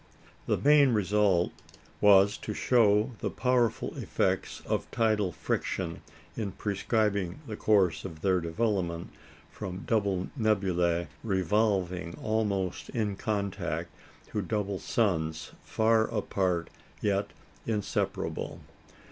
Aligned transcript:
The 0.47 0.57
main 0.57 0.93
result 0.93 1.51
was 2.01 2.35
to 2.37 2.55
show 2.55 3.11
the 3.19 3.29
powerful 3.29 3.95
effects 3.95 4.63
of 4.65 4.89
tidal 4.89 5.31
friction 5.31 6.01
in 6.35 6.53
prescribing 6.53 7.39
the 7.45 7.55
course 7.55 8.03
of 8.03 8.21
their 8.21 8.41
development 8.41 9.11
from 9.51 9.83
double 9.85 10.29
nebulæ, 10.35 11.05
revolving 11.23 12.15
almost 12.15 12.89
in 12.89 13.15
contact, 13.15 13.91
to 14.31 14.41
double 14.41 14.79
suns, 14.79 15.51
far 15.63 16.05
apart, 16.07 16.71
yet 16.99 17.29
inseparable. 17.67 18.59